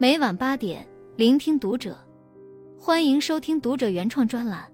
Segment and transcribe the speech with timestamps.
[0.00, 1.94] 每晚八点，聆听读者，
[2.78, 4.66] 欢迎收听读者原创专栏。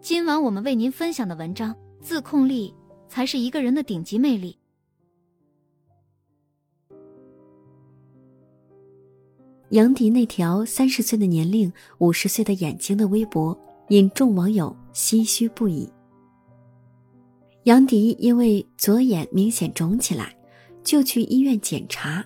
[0.00, 2.74] 今晚我们为您分享的文章：自控力
[3.06, 4.58] 才是一个人的顶级魅力。
[9.68, 13.56] 杨迪那条三十岁的年龄、五十岁的眼睛的微博，
[13.90, 15.88] 引众网友唏嘘不已。
[17.62, 20.36] 杨迪因为左眼明显肿起来，
[20.82, 22.24] 就去医院检查，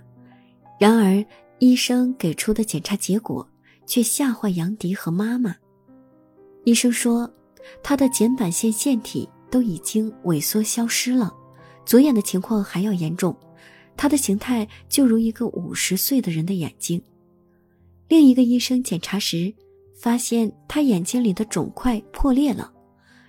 [0.80, 1.22] 然而
[1.62, 3.48] 医生给出的检查结果
[3.86, 5.54] 却吓坏杨迪和妈妈。
[6.64, 7.32] 医生说，
[7.84, 11.32] 他的睑板腺腺体都已经萎缩消失了，
[11.86, 13.36] 左眼的情况还要严重，
[13.96, 17.00] 他的形态就如一个五十岁的人的眼睛。
[18.08, 19.54] 另一个医生检查时，
[19.94, 22.72] 发现他眼睛里的肿块破裂了，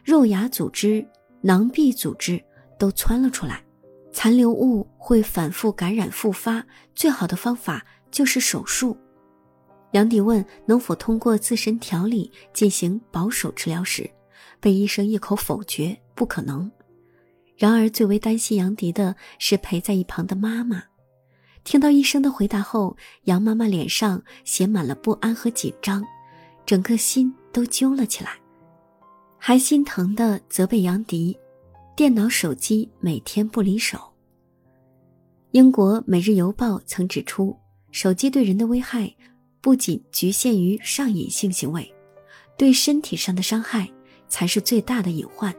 [0.04, 1.08] 肉芽组织。
[1.40, 2.44] 囊壁组织
[2.80, 3.64] 都窜了出来，
[4.12, 8.96] 残留物会反复感染复发，最好的方法就是手术。
[9.92, 14.10] 杨迪问能否通过自身调理进行保守治疗时，
[14.62, 16.72] 被医生一口否决，不可能。
[17.58, 20.84] 然而，最为担心杨迪的是陪在一旁的妈妈。
[21.64, 26.04] 听到医生的回答后，杨妈妈脸上写满了不安和紧张，
[26.66, 28.32] 整个心都揪了起来。
[29.38, 31.38] 还心疼的责备杨迪，
[31.96, 34.00] 电脑、手机每天不离手。
[35.52, 37.56] 英国《每日邮报》曾指出，
[37.94, 39.14] 手机对人的危害
[39.62, 41.94] 不仅局限于上瘾性行为，
[42.58, 43.88] 对身体上的伤害
[44.28, 45.56] 才是最大的隐患。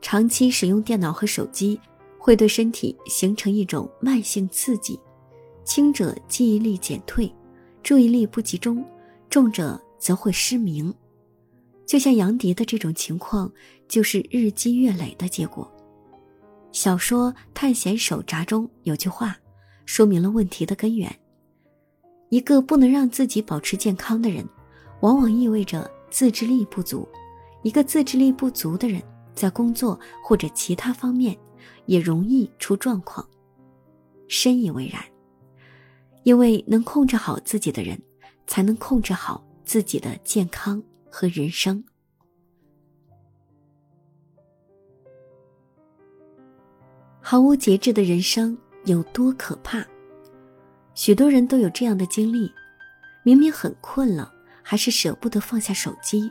[0.00, 1.78] 长期使用电脑和手机，
[2.18, 4.98] 会对身体形成一种慢性刺激，
[5.62, 7.30] 轻者记忆力减退，
[7.82, 8.82] 注意力不集中；
[9.28, 10.92] 重者则会失明。
[11.86, 13.52] 就像杨迪的这种情况，
[13.86, 15.70] 就是日积月累的结果。
[16.72, 19.36] 小说《探险手札》中有句话，
[19.84, 21.14] 说明了问题的根源：
[22.32, 24.42] 一个不能让自己保持健康的人，
[25.02, 27.06] 往往意味着自制力不足；
[27.62, 29.02] 一个自制力不足的人，
[29.34, 31.36] 在工作或者其他方面
[31.84, 33.28] 也容易出状况。
[34.28, 35.04] 深以为然，
[36.22, 38.00] 因为能控制好自己的人，
[38.46, 40.82] 才能控制好自己的健康。
[41.14, 41.84] 和人生，
[47.20, 48.56] 毫无节制的人生
[48.86, 49.86] 有多可怕？
[51.04, 52.48] 许多人都有这样的经历：
[53.24, 54.32] 明明很困了，
[54.62, 56.30] 还是舍不得放下手机，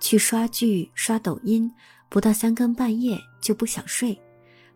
[0.00, 1.72] 去刷剧、刷抖音，
[2.08, 4.20] 不到三更半夜就不想睡，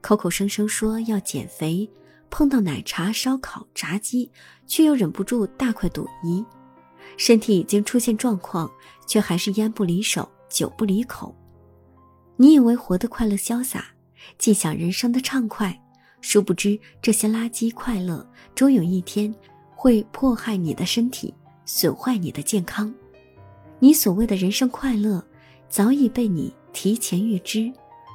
[0.01, 1.91] 口口声声说要减肥，
[2.31, 4.31] 碰到奶茶、烧烤、炸鸡，
[4.69, 6.47] 却又忍不住大快朵颐。
[7.17, 8.71] 身体已经出现状况，
[9.09, 11.35] 却还是烟不离手，酒不离口。
[12.37, 13.87] 你以为活得快乐潇洒，
[14.39, 15.77] 尽享人生的畅快，
[16.23, 19.35] 殊不知这些垃圾快乐，终有一天
[19.77, 21.35] 会迫害你的身体，
[21.67, 22.93] 损坏你的健康。
[23.79, 25.23] 你所谓的人生快乐，
[25.69, 27.71] 早已被你提前预知，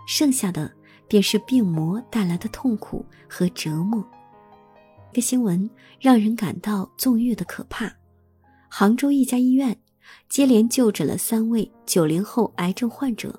[0.08, 0.72] 剩下的
[1.08, 4.04] 便是病魔带来的痛苦和折磨。
[5.14, 5.70] 这新闻
[6.00, 7.92] 让人感到纵欲的可怕。
[8.70, 9.76] 杭州一家医院
[10.30, 13.38] 接连就诊了三位九零后癌症患者：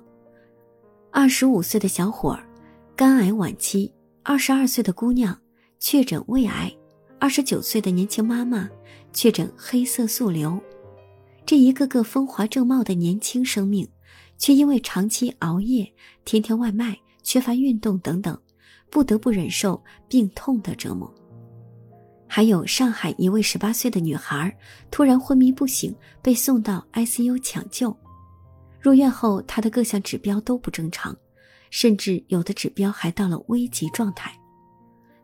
[1.11, 2.47] 二十五岁的小伙儿
[2.95, 3.91] 肝癌晚期，
[4.23, 5.37] 二十二岁的姑娘
[5.79, 6.71] 确诊胃癌，
[7.19, 8.69] 二十九岁的年轻妈妈
[9.13, 10.59] 确诊黑色素瘤。
[11.45, 13.87] 这一个个风华正茂的年轻生命，
[14.37, 15.91] 却因为长期熬夜、
[16.25, 18.39] 天天外卖、缺乏运动等等，
[18.89, 21.11] 不得不忍受病痛的折磨。
[22.27, 24.55] 还有上海一位十八岁的女孩，
[24.91, 27.95] 突然昏迷不醒，被送到 ICU 抢救。
[28.79, 31.17] 入院后，她的各项指标都不正常，
[31.69, 34.31] 甚至有的指标还到了危急状态。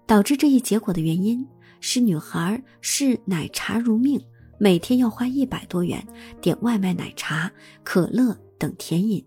[0.08, 1.48] 导致这一结果的原因
[1.80, 4.24] 是，女孩视奶茶如命，
[4.60, 6.06] 每天要花一百多元
[6.40, 7.52] 点外卖奶茶、
[7.84, 9.26] 可乐等甜饮，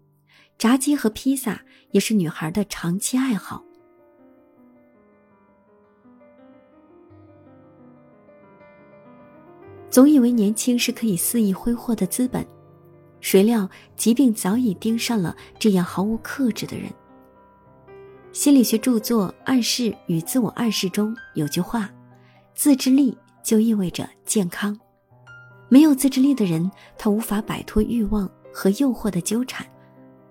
[0.56, 3.64] 炸鸡和披萨也是女孩的长期爱好。
[9.90, 12.46] 总以为年轻是可以肆意挥霍的资本，
[13.20, 16.88] 谁料疾病早已盯上了这样毫无克制的人。
[18.32, 21.90] 心理学著作《暗示与自我暗示》中有句话
[22.54, 24.78] ：“自制力就意味着健康。”
[25.68, 29.66] 没有自制力的人，他无法摆脱欲望和诱惑的纠缠，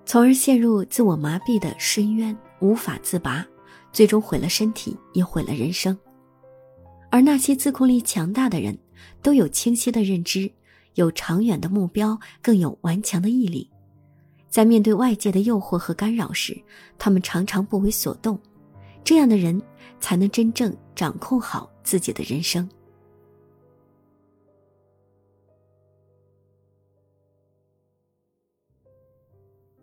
[0.06, 3.46] 从而陷入自我麻痹的深渊，无法自拔，
[3.92, 5.98] 最终毁了身体，也毁了人生。
[7.10, 8.78] 而那些自控力强大的人，
[9.22, 10.50] 都有清晰的认知，
[10.96, 13.70] 有长远的目标，更有顽强的毅力。
[14.58, 16.60] 在面对外界的诱惑和干扰时
[16.98, 18.40] 他们常常不为所动。
[19.04, 19.62] 这样的人
[20.00, 22.68] 才能真正掌控好自己的人生。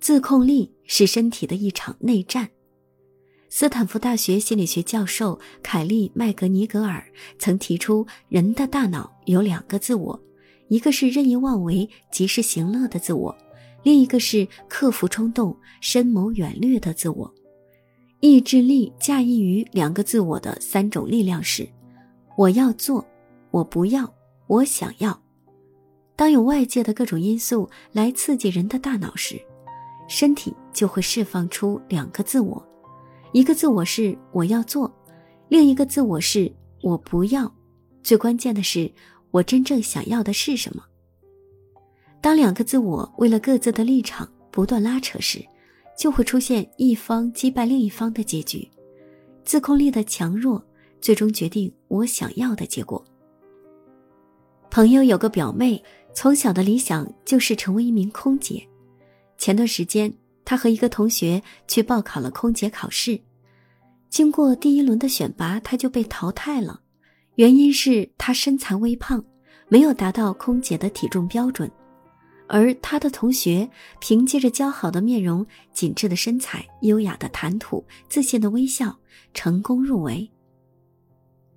[0.01, 2.51] 自控力是身体的一场内战。
[3.49, 7.07] 斯坦福大学心理学教授凯利麦格尼格尔
[7.39, 10.21] 曾提出人的大脑有两个自我
[10.67, 13.44] 一个是任意妄为及时行乐的自我
[13.85, 17.33] 另一个是克服冲动、深谋远虑的自我。
[18.21, 21.69] 意志力驾驭于两个自我的三种力量是：
[22.37, 23.07] 我要做，
[23.51, 24.13] 我不要，
[24.47, 25.23] 我想要。
[26.17, 29.39] 当有外界的各种因素来刺激人的大脑时，
[30.09, 32.67] 身体就会释放出两个自我，
[33.33, 34.91] 一个自我是我要做，
[35.49, 36.51] 另一个自我是
[36.83, 37.53] 我不要。
[38.03, 38.91] 最关键的是，
[39.31, 40.83] 我真正想要的是什么？
[42.25, 45.45] 当两个自我为了各自的立场不断拉扯时，
[45.95, 48.67] 就会出现一方击败另一方的结局。
[49.45, 50.65] 自控力的强弱，
[51.03, 53.05] 最终决定我想要的结果。
[54.71, 55.85] 朋友有个表妹。
[56.15, 58.67] 从小的理想就是成为一名空姐。
[59.37, 60.11] 前段时间，
[60.45, 63.21] 她和一个同学去报考了空姐考试，
[64.09, 66.81] 经过第一轮的选拔，她就被淘汰了。
[67.35, 69.23] 原因是她身材微胖，
[69.69, 71.69] 没有达到空姐的体重标准。
[72.47, 73.69] 而他的同学
[74.01, 78.99] 凭借着姣好的面容、紧致的身材、优雅的谈吐、自信的微笑，
[79.33, 80.31] 成功入围。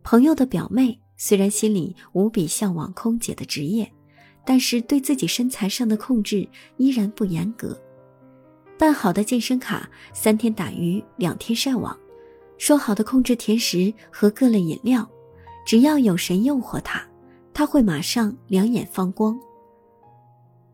[0.04, 3.92] 朋友的表妹虽然心里无比向往空姐的职业。
[4.50, 6.48] 但是对自己身材上的控制
[6.78, 7.78] 依然不严格，
[8.80, 12.00] 办好的健身卡，三天打鱼两天晒网，
[12.58, 15.06] 说好的控制甜食和各类饮料，
[15.66, 17.06] 只要有谁诱惑他，
[17.54, 19.38] 他会马上两眼放光。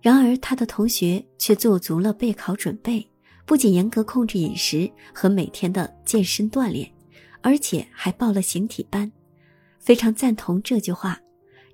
[0.04, 3.10] 然而他的同学却做足了备考准备，
[3.46, 6.92] 不仅严格控制饮食和每天的健身锻炼，
[7.42, 9.10] 而且还报了形体班，
[9.80, 11.18] 非常赞同这句话。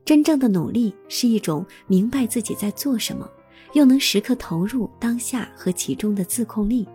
[0.06, 3.28] 真正的努力是一种明白自己在做什么，
[3.74, 6.88] 又能时刻投入当下和其中的自控力。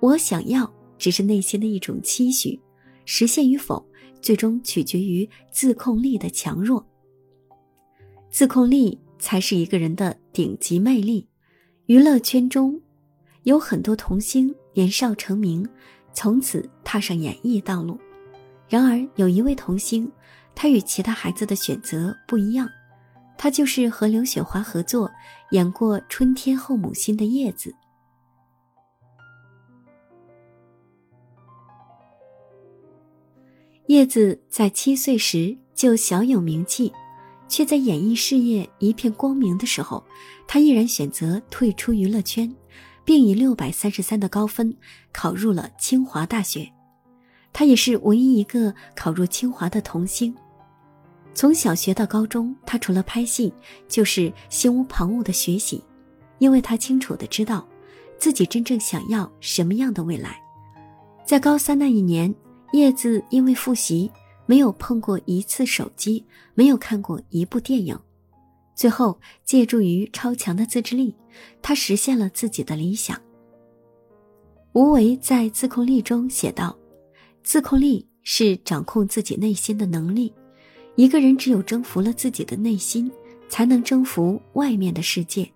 [0.00, 0.68] 我想要
[0.98, 2.60] 只是内心的一种期许，
[3.04, 3.84] 实现与否，
[4.20, 6.84] 最终取决于自控力的强弱。
[8.28, 11.28] 自控力才是一个人的顶级魅力。
[11.86, 12.80] 娱乐圈中，
[13.44, 15.68] 有很多童星年少成名，
[16.12, 17.98] 从此踏上演艺道路。
[18.68, 20.10] 然而，有一位童星。
[20.58, 22.66] 他与其他孩子的选择不一样，
[23.36, 25.10] 他就是和刘雪华合作
[25.50, 27.74] 演过《春天后母心》的叶子。
[33.88, 36.90] 叶子在七岁时就小有名气，
[37.48, 40.04] 却在演艺事业一片光明的时候，
[40.46, 42.54] 他毅然选择退出娱乐圈，
[43.04, 44.76] 并以六百三十三的高分
[45.12, 46.70] 考入了清华大学。
[47.52, 50.34] 他也是唯一一个考入清华的童星。
[51.32, 53.52] 从小学到高中，他除了拍戏，
[53.88, 55.82] 就是心无旁骛的学习，
[56.38, 57.66] 因为他清楚的知道，
[58.18, 60.38] 自己真正想要什么样的未来。
[61.24, 62.34] 在高三那一年，
[62.72, 64.10] 叶子因为复习，
[64.46, 67.98] 没有碰过一次手机，没有看过一部电影，
[68.74, 71.14] 最后借助于超强的自制力，
[71.60, 73.20] 他实现了自己的理想。
[74.72, 76.76] 吴为在《自控力》中写道
[77.42, 80.32] ：“自控力是掌控自己内心的能力。”
[80.96, 83.10] 一个人只有征服了自己的内心，
[83.48, 85.50] 才能征服外面的世界。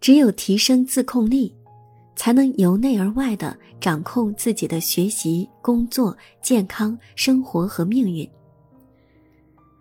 [0.00, 1.54] 只有提升自控力，
[2.20, 8.28] 才能由内而外的掌控自己的学习、工作、健康、生活和命运。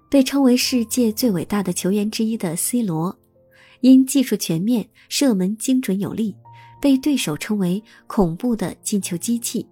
[0.09, 3.13] 被称为世界最伟大的球员之一的 C 罗，
[3.81, 6.33] 因技术全面、射门精准有力，
[6.79, 9.67] 被对手称为“恐怖的进球机器”。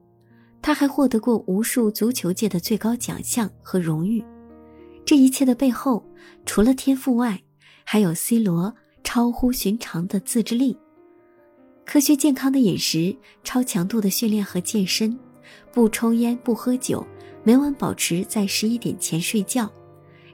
[0.61, 4.21] 他还获得过无数足球界的最高奖项和荣誉，
[5.05, 6.05] 这一切的背后，
[6.45, 7.41] 除了天赋外，
[7.85, 10.77] 还有 C 罗超乎寻常的自制力、
[11.87, 13.15] 科学健康的饮食、
[13.45, 15.17] 超强度的训练和健身，
[15.71, 17.07] 不抽烟不喝酒，
[17.45, 19.71] 每晚保持在十一点前睡觉。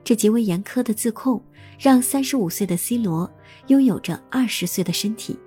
[0.03, 1.39] 这极为严苛的自控，
[1.77, 3.31] 让三十五岁的 C 罗
[3.67, 5.37] 拥有着二十岁的身体。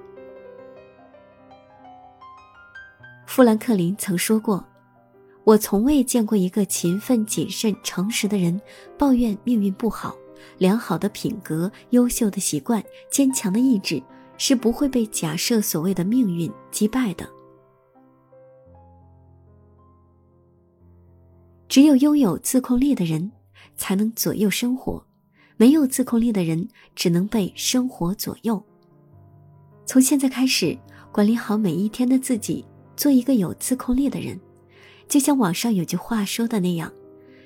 [3.27, 4.65] 富兰克林曾说过。
[5.43, 8.61] 我从未见过一个勤奋、谨慎、诚实的人
[8.97, 10.17] 抱怨命运不好。
[10.59, 14.03] 良好的品格、优秀的习惯、坚强的意志
[14.39, 17.29] 是不会被假设所谓的命运击败的。
[21.69, 23.31] 只有拥有自控力的人，
[23.77, 25.03] 才能左右生活；
[25.57, 28.63] 没有自控力的人，只能被生活左右。
[29.85, 30.79] 从现在开始，
[31.13, 32.65] 管理好每一天的自己，
[32.97, 34.39] 做一个有自控力的人。
[35.09, 36.93] 就像网上有句话说的那样，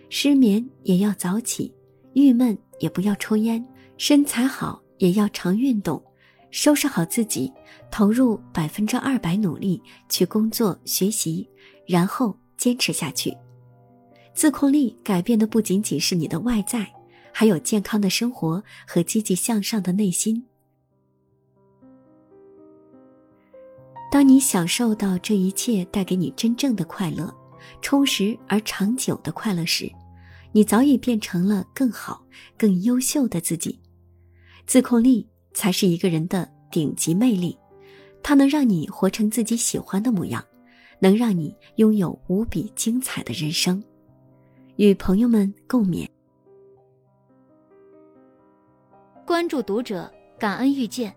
[0.09, 1.75] 失眠也要早起，
[2.15, 3.67] 郁闷也不要抽烟，
[3.97, 6.03] 身材好也要常运动，
[6.51, 7.53] 收拾好自己，
[7.91, 11.49] 投入百分之二百努力去工作学习，
[11.87, 13.37] 然后坚持下去。
[14.35, 16.91] 自控力改变的不仅仅是你的外在，
[17.33, 20.45] 还有健康的生活和积极向上的内心。
[24.11, 27.33] 当你享受到这一切带给你真正的快乐、
[27.81, 29.89] 充实而长久的快乐时，
[30.51, 32.25] 你早已变成了更好、
[32.59, 33.79] 更优秀的自己。
[34.67, 37.57] 自控力才是一个人的顶级魅力，
[38.23, 40.45] 它能让你活成自己喜欢的模样，
[40.99, 43.83] 能让你拥有无比精彩的人生。
[44.77, 46.09] 与朋友们共勉。
[49.27, 51.15] 关注读者，感恩遇见。